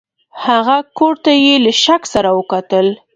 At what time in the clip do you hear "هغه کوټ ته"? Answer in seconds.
0.45-1.31